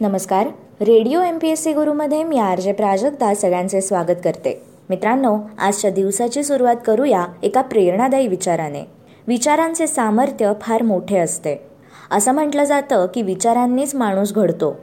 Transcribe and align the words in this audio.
नमस्कार. 0.00 0.46
Radio 0.80 1.20
M 1.22 1.38
P 1.38 1.48
S 1.48 1.62
C 1.64 1.72
गुरुमध्ये 1.72 2.22
मी 2.24 2.38
R 2.38 2.60
J 2.60 2.72
Prajakta 2.72 3.34
सगळ्यांचे 3.34 3.80
स्वागत 3.80 4.20
करते. 4.24 4.62
मित्रांनो 4.90 5.36
आजच्या 5.58 5.90
दिवसाची 5.90 6.42
सुरुवात 6.44 6.76
करूया 6.86 7.26
एका 7.42 7.60
प्रेरणादायी 7.62 8.28
विचाराने. 8.28 8.82
विचारांचे 9.26 9.86
सामर्थ्य 9.86 10.52
फार 10.60 10.82
मोठे 10.82 11.18
असते. 11.18 11.66
असं 12.10 12.32
म्हटलं 12.32 12.64
जातं 12.64 13.06
की 13.14 13.22
विचारांनीच 13.22 13.94
माणूस 13.94 14.32
घडतो. 14.32 14.74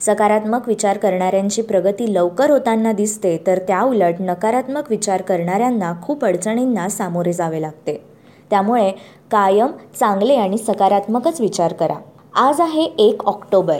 सकारात्मक 0.00 0.68
विचार 0.68 0.98
करणाऱ्यांची 0.98 1.62
प्रगती 1.62 2.14
लवकर 2.14 2.50
होताना 2.50 2.92
दिसते 2.92 3.36
तर 3.46 3.58
त्या 3.58 3.82
उलट 3.82 4.14
नकारात्मक 4.20 4.90
विचार 4.90 5.22
करणाऱ्यांना 5.22 5.92
खूप 6.02 6.24
अडचणींना 6.24 6.88
सामोरे 6.88 7.32
जावे 7.32 7.62
लागते. 7.62 8.04
त्यामुळे 8.50 8.90
कायम 9.30 9.72
चांगले 10.00 10.34
आणि 10.34 10.58
सकारात्मकच 10.58 11.40
विचार 11.40 11.72
करा. 11.72 11.94
आज 12.34 12.60
आहे 12.60 12.82
एक 12.82 13.24
ऑक्टोबर. 13.24 13.78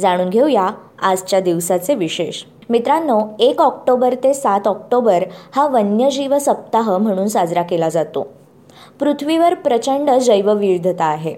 जाणून 0.00 0.28
घेऊया 0.28 0.68
आजच्या 1.02 1.40
दिवसाचे 1.40 1.94
विशेष. 1.94 2.42
मित्रांनो 2.68 3.20
एक 3.38 3.60
ऑक्टोबर 3.60 4.14
ते 4.14 4.34
सात 4.34 4.68
ऑक्टोबर 4.68 5.24
हा 5.56 5.66
वन्यजीव 5.66 6.38
सप्ताह 6.38 6.96
म्हणून 6.98 7.26
साजरा 7.26 7.62
केला 7.62 7.88
जातो. 7.88 8.26
पृथ्वीवर 9.00 9.54
प्रचंड 9.54 10.10
जैवविविधता 10.10 11.04
आहे. 11.04 11.34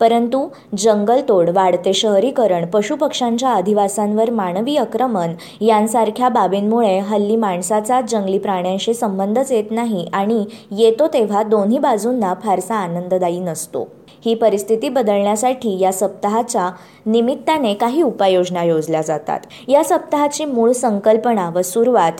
परंतु 0.00 0.48
जंगलतोड 0.78 1.50
वाढते 1.50 1.92
शहरीकरण 1.92 2.66
पशुपक्ष्यांच्या 2.66 3.52
अधिवासांवर 3.52 4.30
मानवी 4.30 4.76
आक्रमण 4.76 5.34
यांसारख्या 5.60 6.28
बाबींमुळे 6.28 6.98
हल्ली 6.98 7.36
माणसाचा 7.36 8.00
जंगली 8.00 8.38
प्राण्यांशी 8.38 8.94
संबंधच 8.94 9.52
येत 9.52 9.70
नाही 9.70 10.06
आणि 10.12 10.44
येतो 10.70 11.06
तेव्हा 11.06 11.42
दोन्ही 11.42 11.78
बाजूंना 11.78 12.34
फारसा 12.44 12.74
आनंददायी 12.74 13.38
नसतो. 13.38 13.88
ही 14.24 14.34
परिस्थिती 14.34 14.88
बदलण्यासाठी 14.88 15.78
या 15.78 15.92
सप्ताहाच्या 15.92 16.70
निमित्ताने 17.06 17.74
काही 17.74 18.02
उपाययोजना 18.02 18.64
योजल्या 18.64 19.02
जातात. 19.02 19.40
या 19.68 19.84
सप्ताहाची 19.84 20.44
मूळ 20.44 20.72
संकल्पना 20.72 21.50
व 21.50 21.62
सुरुवात 21.62 22.12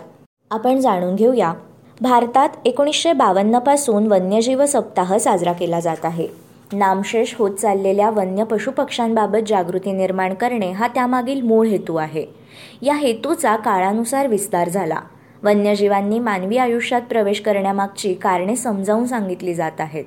आपण 0.51 0.81
जाणून 0.81 1.15
घेऊया. 1.15 1.53
भारतात 2.01 2.48
एकोणीसशे 2.65 3.12
बावन्नपासून 3.12 4.06
वन्यजीव 4.06 4.67
सप्ताह 4.67 5.19
साजरा 5.19 5.53
केला 5.53 5.81
जात 5.81 6.05
आहे. 6.05 6.28
नामशेष 6.73 7.34
होत 7.39 7.51
चाललेल्या 7.51 8.11
वन्य 8.11 8.45
पशुपक्ष्यांबाबत 8.45 9.39
जागृती 9.47 9.93
निर्माण 9.93 10.34
करणे 10.34 10.71
हा 10.71 10.89
त्यामागील 10.89 11.41
मूळ 11.41 11.67
हेतू 11.67 11.97
आहे. 11.97 12.27
या 12.83 12.95
हेतूचा 12.95 13.56
काळानुसार 13.56 14.27
विस्तार 14.27 14.69
झाला. 14.69 15.01
वन्यजीवांनी 15.43 16.19
मानवी 16.19 16.56
आयुष्यात 16.56 17.03
प्रवेश 17.03 17.41
करण्यामागची 17.41 18.15
कारणे 18.15 18.56
समजावून 18.56 19.06
सांगितली 19.06 19.55
जात 19.55 19.81
आहेत. 19.81 20.05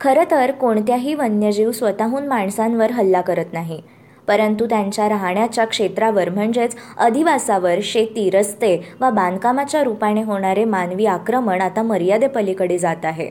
खरं 0.00 0.24
तर 0.30 0.50
कोणत्याही 0.50 1.14
वन्यजीव 1.14 1.72
स्वतःहून 1.72 2.26
माणसांवर 2.26 2.90
हल्ला 2.90 3.20
करत 3.20 3.44
नाही. 3.52 3.82
परंतु 4.28 4.66
त्यांच्या 4.66 5.08
राहण्याच्या 5.08 5.64
क्षेत्रावर 5.64 6.28
म्हणजेच 6.28 6.76
अधिवासावर 6.98 7.74
शेती 7.82 8.30
रस्ते 8.30 8.76
व 9.00 9.10
बांधकामाच्या 9.10 9.82
रूपाने 9.82 10.22
होणारे 10.22 10.64
मानवी 10.64 11.06
आक्रमण 11.06 11.60
आता 11.60 11.82
मर्यादेपलीकडे 11.82 12.78
जात 12.78 13.04
आहे. 13.04 13.30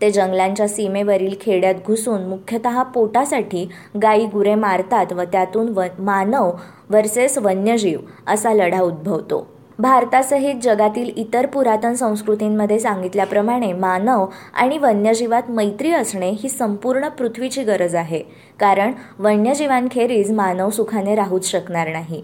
ते 0.00 0.10
जंगलांच्या 0.10 0.68
सीमेवरील 0.68 1.34
खेड्यात 1.40 1.74
घुसून 1.86 2.22
मुख्यतः 2.22 2.82
पोटासाठी 2.82 3.68
गायी 4.02 4.26
गुरे 4.26 4.54
मारतात 4.54 5.12
व 5.12 5.22
त्यातून 5.22 5.68
व 5.68 5.82
मानव 5.98 6.50
वर्सेस 6.90 7.38
वन्यजीव 7.38 7.98
असा 8.26 8.54
लढा 8.54 8.80
उद्भवतो. 8.80 9.61
भारतासहित 9.78 10.54
जगातील 10.62 11.10
इतर 11.16 11.46
पुरातन 11.46 11.94
संस्कृतींमध्ये 11.94 12.78
सांगितल्याप्रमाणे 12.78 13.72
मानव 13.72 14.26
आणि 14.54 14.78
वन्यजीवात 14.78 15.42
मैत्री 15.48 15.92
असणे 15.92 16.30
ही 16.30 16.48
संपूर्ण 16.48 17.08
पृथ्वीची 17.08 17.62
गरज 17.62 17.94
आहे. 17.94 18.22
कारण 18.60 18.92
वन्यजीवांखेरीज 19.18 20.32
मानव 20.32 20.70
सुखाने 20.70 21.14
राहूच 21.14 21.50
शकणार 21.50 21.88
नाही. 21.88 22.22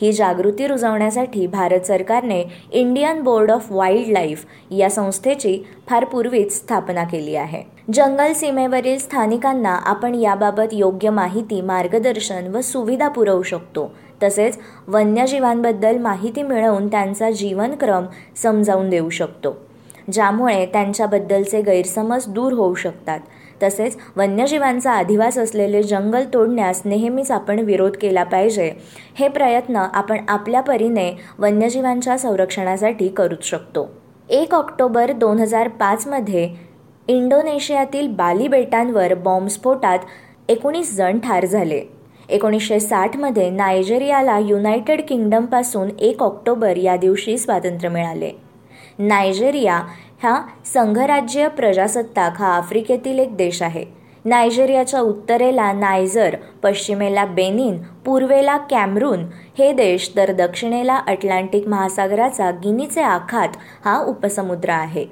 ही 0.00 0.12
जागृती 0.12 0.66
रुजवण्यासाठी 0.66 1.46
भारत 1.46 1.80
सरकारने 1.80 2.44
Indian 2.72 3.22
board 3.22 3.50
of 3.50 3.66
wild 3.70 4.12
life 4.12 4.44
या 4.70 4.90
संस्थेची 4.90 5.66
फार 5.90 6.04
पूर्वीच 6.04 6.52
स्थापना 6.52 7.04
केली 7.04 7.36
आहे. 7.36 7.62
जंगल 7.92 8.32
सीमेवरील 8.32 8.98
स्थानिकांना 8.98 9.74
आपण 9.74 10.14
याबाबत 10.14 10.72
योग्य 10.72 11.10
माहिती 11.10 11.60
मार्गदर्शन 11.60 12.56
व 12.56 12.60
सुविधा 12.60 13.08
पुरवू 13.08 13.42
शकतो. 13.42 13.94
तसेच 14.22 14.58
वन्यजीवांबद्दल 14.88 15.98
माहिती 15.98 16.42
मिळवून 16.42 16.88
त्यांचा 16.88 17.30
जीवनक्रम 17.30 18.06
समजावून 18.36 18.88
देऊ 18.90 19.08
शकतो 19.10 19.56
ज्यामुळे 20.12 20.66
त्यांच्याबद्दलचे 20.66 21.60
गैरसमज 21.62 22.24
दूर 22.28 22.52
होऊ 22.52 22.74
शकतात. 22.74 23.20
तसेच 23.62 23.96
वन्यजीवांचा 24.16 24.92
अधिवास 24.92 25.38
असलेले 25.38 25.82
जंगल 25.82 26.24
तोडण्यास 26.34 26.82
नेहमीच 26.84 27.30
आपण 27.30 27.58
विरोध 27.58 27.96
केला 27.96 28.24
पाहिजे. 28.24 28.72
हे 29.18 29.28
प्रयत्न 29.28 29.76
आपण 29.76 30.24
आपल्या 30.28 30.60
परीने 30.60 31.10
वन्यजीवांच्या 31.38 32.18
संरक्षणासाठी 32.18 33.08
करूच 33.08 33.44
शकतो. 33.44 33.88
एक 34.28 34.54
ऑक्टोबर 34.54 35.12
दोन 35.12 35.38
हजार 35.38 35.68
पाचमध्ये 35.68 36.48
इंडोनेशियातील 37.08 38.08
बाली 38.08 38.48
बेटांवर 38.48 39.14
बॉम्बस्फोटात 39.14 39.98
एकोणीस 40.48 40.96
जण 40.96 41.18
ठार 41.18 41.46
झाले. 41.46 41.82
एकोणीसशे 42.32 42.80
साठमध्ये 42.80 43.48
नायजेरियाला 43.50 44.38
युनायटेड 44.38 45.00
किंगडमपासून 45.08 45.90
एक 45.98 46.22
ऑक्टोबर 46.22 46.76
या 46.76 46.96
दिवशी 46.96 47.36
स्वातंत्र्य 47.38 47.88
मिळाले. 47.88 48.30
नायजेरिया 48.98 49.80
हा 50.22 50.40
संघराज्य 50.64 51.48
प्रजासत्ताक 51.48 52.38
हा 52.38 52.54
आफ्रिकेतील 52.56 53.18
एक 53.18 53.36
देश 53.36 53.62
आहे. 53.62 53.84
नायजेरियाच्या 54.24 55.00
उत्तरेला 55.00 55.72
नायजर 55.72 56.36
पश्चिमेला 56.62 57.24
बेनिन 57.26 57.78
पूर्वेला 58.04 58.56
कॅमरून 58.70 59.24
हे 59.58 59.72
देश 59.72 60.10
तर 60.16 60.32
दक्षिणेला 60.32 60.96
अटलांटिक 61.06 61.66
महासागराचा 61.68 62.50
गिनीचे 62.64 63.00
आखात 63.00 63.56
हा 63.84 63.98
उपसमुद्र 63.98 64.70
आहे. 64.70 65.04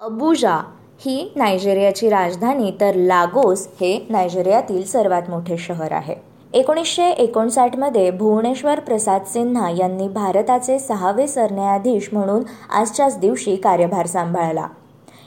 अबुजा 0.00 0.60
ही 1.00 1.32
नायजेरियाची 1.36 2.08
राजधानी 2.08 2.70
तर 2.80 2.94
लागोस 2.94 3.66
हे 3.80 3.98
नायजेरियातील 4.10 4.84
सर्वात 4.84 5.30
मोठे 5.30 5.56
शहर 5.58 5.92
आहे. 5.92 6.14
एकोणीसशे 6.54 7.04
एकोणसाठमध्ये 7.10 8.10
भुवनेश्वर 8.10 8.80
प्रसाद 8.80 9.22
सिन्हा 9.22 9.70
यांनी 9.70 10.06
भारताचे 10.08 10.78
सहावे 10.78 11.26
सरन्यायाधीश 11.26 12.08
म्हणून 12.12 12.42
आजच्याच 12.70 13.18
दिवशी 13.18 13.56
कार्यभार 13.56 14.06
सांभाळला. 14.06 14.66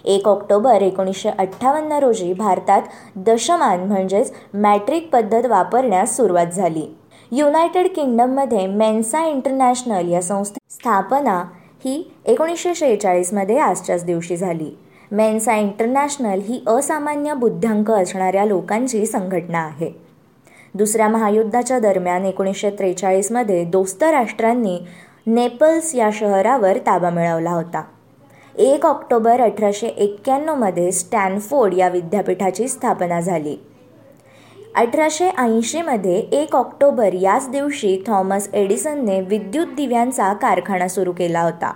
एक 0.05 0.27
ऑक्टोबर 0.27 0.81
एकोणीसशे 0.81 1.29
अठ्ठावन्न 1.29 1.91
रोजी 1.91 2.33
भारतात 2.33 2.81
दशमान 3.15 3.83
म्हणजेच 3.87 4.31
मॅट्रिक 4.53 5.09
पद्धत 5.13 5.45
वापरण्यास 5.45 6.15
सुरुवात 6.17 6.47
झाली. 6.47 6.85
युनायटेड 7.31 7.87
किंगडममध्ये 7.95 8.65
मेन्सा 8.67 9.25
इंटरनॅशनल 9.25 10.11
या 10.11 10.21
संस्थे 10.21 10.65
स्थापना 10.69 11.43
ही 11.85 12.03
एकोणीसशे 12.25 12.75
शेहेचाळीसमध्ये 12.75 13.57
आजच्याच 13.57 14.05
दिवशी 14.05 14.37
झाली. 14.37 14.75
मेन्सा 15.11 15.55
इंटरनॅशनल 15.55 16.39
ही 16.39 16.63
असामान्य 16.67 17.33
बुद्ध्यांक 17.33 17.91
असणाऱ्या 17.91 18.45
लोकांची 18.45 19.05
संघटना 19.05 19.59
आहे. 19.59 20.06
दुसऱ्या 20.77 21.07
महायुद्धाच्या 21.07 21.79
दरम्यान 21.79 22.25
एकोणीसशे 22.25 22.69
त्रेचाळीसमध्ये 22.69 23.63
दोस्त 23.63 24.03
राष्ट्रांनी 24.03 24.77
नेपल्स 25.27 25.95
या 25.95 26.09
शहरावर 26.13 26.77
ताबा 26.77 27.09
मिळवला 27.09 27.51
होता. 27.51 27.81
एक 28.57 28.85
ऑक्टोबर 28.85 29.41
अठराशे 29.41 29.87
एक्क्याण्णवमध्ये 29.87 30.91
स्टॅनफोर्ड 30.91 31.73
या 31.73 31.87
विद्यापीठाची 31.89 32.67
स्थापना 32.67 33.19
झाली. 33.21 33.55
अठराशे 34.75 35.29
ऐंशीमध्ये 35.37 36.17
एक 36.31 36.55
ऑक्टोबर 36.55 37.13
याच 37.13 37.49
दिवशी 37.49 38.03
थॉमस 38.07 38.49
एडिसनने 38.53 39.19
विद्युत 39.21 39.67
दिव्यांचा 39.67 40.33
कारखाना 40.33 40.87
सुरू 40.87 41.11
केला 41.11 41.41
होता. 41.41 41.71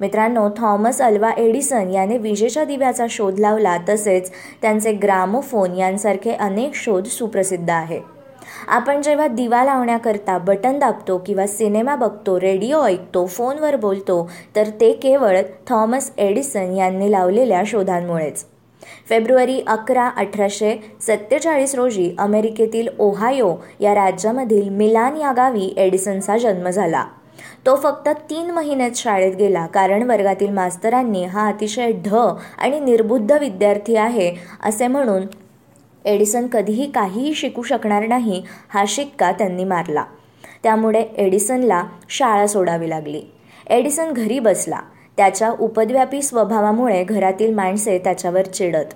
मित्रांनो 0.00 0.48
थॉमस 0.58 1.00
अल्वा 1.02 1.30
एडिसन 1.30 1.90
याने 1.90 2.18
विजेच्या 2.18 2.64
दिव्याचा 2.64 3.06
शोध 3.10 3.38
लावला 3.38 3.76
तसेच 3.88 4.30
त्यांचे 4.62 4.92
ग्रामोफोन 4.92 5.74
यांसारखे 5.74 6.32
अनेक 6.32 6.74
शोध 6.74 7.04
सुप्रसिद्ध 7.04 7.70
आहे. 7.70 8.17
आपण 8.66 9.02
जेव्हा 9.02 9.26
दिवा 9.26 9.64
लावण्याकरता 9.64 10.38
बटन 10.38 10.78
दाबतो 10.78 11.18
किंवा 11.26 11.46
सिनेमा 11.46 11.96
बघतो 11.96 12.40
रेडिओ 12.40 12.82
ऐकतो 12.82 13.26
फोनवर 13.26 13.76
बोलतो 13.76 14.30
तर 14.56 14.68
ते 14.80 14.92
केवळ 14.92 15.40
थॉमस 15.68 16.10
एडिसन 16.18 16.76
यांनी 16.76 17.10
लावलेल्या 17.10 17.62
शोधांमुळेच. 17.66 18.44
फेब्रुवारी 19.08 19.60
अकरा 19.66 20.08
अठराशे 20.16 20.76
सत्तेचाळीस 21.00 21.74
रोजी 21.74 22.14
अमेरिकेतील 22.18 22.88
ओहायो 22.98 23.54
या 23.80 23.94
राज्यामधील 23.94 24.68
मिलान 24.68 25.16
या 25.16 25.32
गावी 25.32 25.74
एडिसनचा 25.76 26.36
जन्म 26.38 26.68
झाला. 26.70 27.04
तो 27.66 27.74
फक्त 27.76 28.08
तीन 28.30 28.50
महिन्यात 28.50 28.90
शाळेत 28.94 29.34
गेला 29.36 29.66
कारण 29.66 30.02
वर्गातील 30.02 30.50
मास्तरांनी 30.50 31.24
हा 31.24 31.46
अतिशय 31.48 31.92
ढ 32.06 32.14
आणि 32.58 32.80
निर्बुद्ध 32.80 33.32
विद्यार्थी 33.32 33.96
आहे 33.96 34.34
असे 34.64 34.86
म्हणून 34.86 35.26
एडिसन 36.08 36.46
कधीही 36.46 36.90
काहीही 36.90 37.34
शिकू 37.34 37.62
शकणार 37.62 38.06
नाही 38.06 38.42
हा 38.68 38.84
शिक्का 38.88 39.32
त्यांनी 39.32 39.64
मारला. 39.64 40.04
त्यामुळे 40.62 41.02
एडिसनला 41.16 41.82
शाळा 42.08 42.46
सोडावी 42.46 42.88
लागली. 42.90 43.22
एडिसन 43.70 44.12
घरी 44.12 44.38
बसला. 44.38 44.80
त्याच्या 45.16 45.50
उपद्व्यापी 45.50 46.22
स्वभावामुळे 46.22 47.04
घरातील 47.04 47.54
माणसे 47.54 47.98
त्याच्यावर 47.98 48.42
चिडत. 48.42 48.94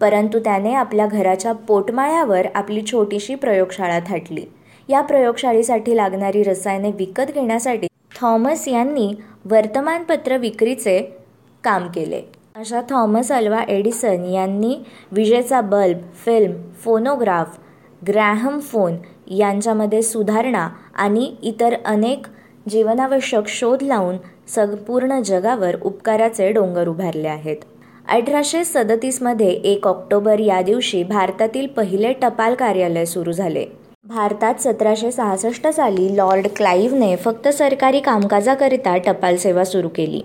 परंतु 0.00 0.38
त्याने 0.38 0.74
आपल्या 0.74 1.06
घराच्या 1.06 1.52
पोटमाळ्यावर 1.52 2.46
आपली 2.54 2.82
छोटीशी 2.82 3.34
प्रयोगशाळा 3.34 3.98
थाटली. 4.06 4.44
या 4.88 5.00
प्रयोगशाळेसाठी 5.00 5.96
लागणारी 5.96 6.42
रसायने 6.42 6.90
विकत 6.90 7.32
घेण्यासाठी 7.34 7.86
थॉमस 8.20 8.68
यांनी 8.68 9.12
वर्तमानपत्र 9.44 10.36
विक्रीचे 10.36 11.00
काम 11.64 11.88
केले. 11.88 12.22
अशा 12.56 12.80
थॉमस 12.90 13.30
अल्वा 13.32 13.62
एडिसन 13.68 14.24
यांनी 14.24 14.74
विजेचा 15.12 15.60
bulb 15.60 15.98
film 16.24 16.52
phonograph 16.72 17.56
Graham 18.08 18.58
phone 18.60 18.96
यांच्यामध्ये 19.30 20.02
सुधारणा 20.02 20.68
आणि 20.94 21.34
इतर 21.42 21.74
अनेक 21.84 22.26
जीवनावश्यक 22.68 23.48
शोध 23.48 23.82
लावून 23.82 24.16
संपूर्ण 24.48 25.20
जगावर 25.20 25.76
उपकाराचे 25.82 26.50
डोंगर 26.52 26.88
उभारले 26.88 27.28
आहेत. 27.28 27.56
अठराशे 28.08 28.64
सदतीसमध्ये 28.64 29.50
एक 29.50 29.86
ऑक्टोबर 29.86 30.38
या 30.38 30.62
दिवशी 30.62 31.02
भारतातील 31.02 31.66
पहिले 31.66 32.12
टपाल 32.12 32.54
कार्यालय 32.54 33.04
सुरू 33.04 33.32
झाले. 33.32 33.64
भारतात 34.04 34.54
सतराशे 34.60 35.10
सहासष्ट 35.12 35.66
साली 35.66 36.16
लॉर्ड 36.16 36.46
क्लाईव्हने 36.56 37.16
फक्त 37.16 37.48
सरकारी 37.48 38.00
कामकाजाकरिता 38.00 38.96
टपाल 38.96 39.36
सेवा 39.36 39.64
सुरू 39.64 39.88
केली. 39.88 40.20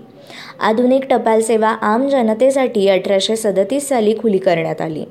आधुनिक 0.60 1.04
टपाल 1.10 1.40
सेवा 1.40 1.68
आम 1.68 2.08
जनतेसाठी 2.08 2.88
अठराशे 2.88 3.36
सदतीस 3.36 3.88
साली 3.88 4.14
खुली 4.18 4.38
करण्यात 4.38 4.80
आली. 4.80 5.04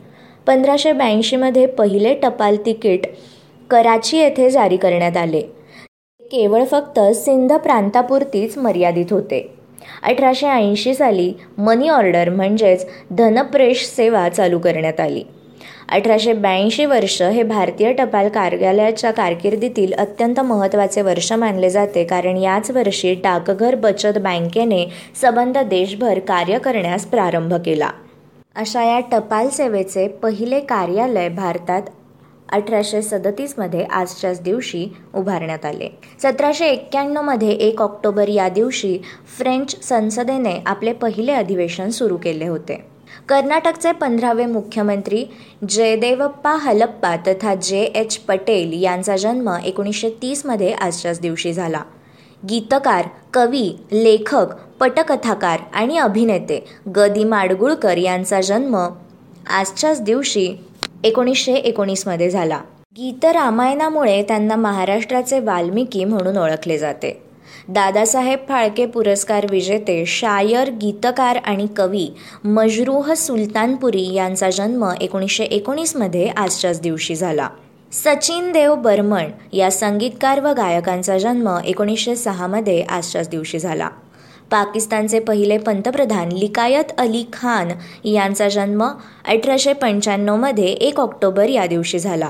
पंधराशे 0.48 0.92
ब्याऐंशीमध्ये 0.92 1.66
पहिले 1.66 2.14
टपाल 2.14 2.58
तिकीट 2.66 3.06
कराची 3.70 4.18
येथे 4.18 4.50
जारी 4.50 4.78
करण्यात 4.78 5.18
आले. 5.18 5.42
केवळ 6.22 6.64
फक्त 6.64 7.00
सिंध 7.00 7.54
प्रांतापुरतीच 7.54 8.58
मर्यादित 8.58 9.06
होते. 9.12 9.54
अठराशे 10.04 10.48
ऐंशी 10.48 10.94
साली 10.94 11.34
मनी 11.58 11.90
ऑर्डर 11.90 12.30
म्हणजेच 12.30 12.86
धनप्रेष 13.12 13.86
सेवा 13.86 14.30
चालू 14.30 14.60
करण्यात 14.60 15.00
आली. 15.00 15.24
अठराशे 15.90 16.34
ब्याऐंशी 16.34 16.86
वर्ष 16.86 17.22
हे 17.22 17.44
भारतीय 17.44 17.92
टपाल 17.94 18.28
कार्यालयाच्या 18.30 19.12
कारकिर्दीतील 19.12 19.94
अत्यंत 19.94 20.40
महत्त्वाचे 20.40 21.02
वर्ष 21.02 21.32
मानले 21.34 21.70
जाते. 21.70 22.04
कारण 22.04 22.38
याच 22.38 22.72
वर्षी 22.72 23.14
डाकघर 23.14 23.76
बचत 23.76 24.18
बँकेने 24.18 24.86
सबंध 25.22 25.58
देशभर 25.58 26.20
कार्य 26.20 26.58
करण्यास 26.58 27.06
प्रारंभ 27.06 27.54
केला. 27.66 27.90
अशा 28.56 28.84
या 28.84 29.00
टपाल 29.12 29.50
सेवेचे 29.50 30.08
पहिले 30.08 30.60
कार्यालय 30.60 31.30
भारतात 31.30 31.82
अठराशे 32.52 33.02
सदतीसमध्ये 33.02 33.84
आजच्याच 33.84 34.42
दिवशी 34.42 34.86
उभारण्यात 35.16 35.66
आले. 35.66 35.90
सतराशे 36.24 36.66
एक्क्याण्णवमध्ये 36.66 37.50
एक 37.50 37.82
ऑक्टोबर 37.82 38.28
या 38.28 38.50
दिवशी 38.50 38.98
फ्रेंच 39.38 39.84
संसदेने 39.84 40.62
आपले 40.66 40.94
पहिले 40.94 41.32
अधिवेशन 41.32 41.90
सुरू 41.90 42.18
केले 42.18 42.48
होते. 42.48 42.97
कर्नाटकचे 43.30 43.92
पंधरावे 43.92 44.46
मुख्यमंत्री 44.46 45.26
जयदेवप्पा 45.70 46.56
हलप्पा 46.56 47.16
तथा 47.16 47.56
जे 47.56 47.82
एच 47.96 48.18
पटेल 48.18 48.84
यांचा 48.84 49.18
जन्म 49.18 49.50
एकोणीसशे 49.66 50.10
तीसमध्ये 50.22 50.72
आजच्याच 50.72 51.20
दिवशी 51.20 51.54
झाला. 51.54 51.82
गीतकार 52.50 53.06
कवी 53.34 53.68
लेखक 53.92 54.54
पटकथाकार 54.80 55.60
आणि 55.74 55.98
अभिनेते 55.98 56.64
गदी 56.96 57.24
माडगुळकर 57.24 57.98
यांचा 57.98 58.42
जन्म 58.42 58.76
आजच्याच 59.48 60.02
दिवशी 60.02 60.56
एकोणीसशे 61.04 61.54
एकोणीसमध्ये 61.54 62.30
झाला. 62.30 62.62
गीत 62.98 63.26
रामायणामुळे 63.26 64.22
त्यांना 64.24 64.56
महाराष्ट्राचे 64.56 65.40
वाल्मिकी 65.40 66.04
म्हणून 66.04 66.38
ओळखले 66.38 66.78
जाते. 66.78 67.27
दादासाहेब 67.70 68.40
फाळके 68.50 68.86
पुरस्कार 68.86 69.46
विजेते 69.52 70.06
शायर 70.06 70.70
गीतकार 70.70 71.36
आणि 71.36 71.68
कवी 71.78 72.08
मजरूह 72.44 73.14
सुलतानपुरी 73.14 74.14
यांचा 74.14 74.50
जन्म 74.50 74.86
एकोणीसशे 75.02 75.44
एकोणीसमध्ये 75.44 76.28
आजच्याच 76.28 76.82
दिवशी 76.82 77.16
झाला. 77.16 77.50
सचिन 77.92 78.52
देव 78.52 78.76
बर्मन 78.76 79.26
या 79.54 79.72
संगीतकार 79.72 80.40
व 80.40 80.48
गायकांचा 80.48 81.18
जन्म 81.18 81.58
एकोणीसशे 81.66 82.16
सहामध्ये 82.16 82.82
आजच्याच 82.82 83.30
दिवशी 83.30 83.60
झाला. 83.60 83.90
पाकिस्तानचे 84.52 85.20
पहिले 85.20 85.58
पंतप्रधान 85.58 86.32
लिकायत 86.32 86.92
अली 86.98 87.26
खान 87.34 87.72
यांचा 88.08 88.50
जन्म 88.50 88.84
अठराशे 89.28 89.74
पंच्याण्णवमध्ये 89.74 90.68
एक 90.68 91.00
ऑक्टोबर 91.00 91.50
या 91.50 91.66
दिवशी 91.66 92.00
झाला. 92.00 92.30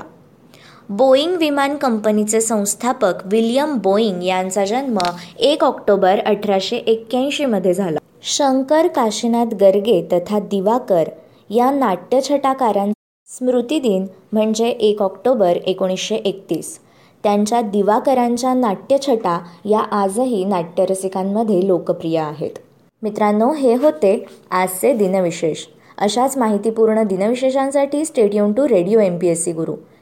बोईंग 0.90 1.34
विमान 1.36 1.76
कंपनीचे 1.76 2.40
संस्थापक 2.40 3.16
विल्यम 3.24 3.76
बोईंग 3.78 4.22
यांचा 4.24 4.64
जन्म 4.64 4.98
एक 5.38 5.64
ऑक्टोबर 5.64 6.18
अठराशे 6.18 6.76
एक्क्याऐंशीमध्ये 6.76 7.74
झाला. 7.74 7.98
शंकर 8.22 8.86
काशीनाथ 8.86 9.54
गर्गे 9.60 10.00
तथा 10.12 10.38
दिवाकर 10.40 11.08
या 11.50 11.70
नाट्यछटाकारांचा 11.70 12.92
स्मृतिदिन 13.28 14.06
म्हणजे 14.32 14.68
एक 14.68 15.02
ऑक्टोबर 15.02 15.58
एकोणीसशे 15.66 16.14
एकतीस. 16.14 16.78
त्यांच्या 17.24 17.60
दिवाकरांच्या 17.62 18.54
नाट्यछटा 18.54 19.38
या 19.64 19.80
आजही 19.92 20.44
नाट्यरसिकांमध्ये 20.44 21.66
लोकप्रिय 21.66 22.18
आहेत. 22.18 22.58
मित्रांनो 23.02 23.52
हे 23.52 23.74
होते 23.74 24.16
आजचे 24.50 24.92
दिनविशेष. 24.94 25.66
अशाच 25.98 26.38
माहितीपूर्ण 26.38 27.02
दिनविशेषांसाठी 27.02 28.04
stadium 28.04 28.52
to 28.52 28.68
radio 28.68 29.00
M 29.00 29.18
P 29.18 29.28
S 29.28 29.44
C 29.44 29.52
Guru 29.52 29.74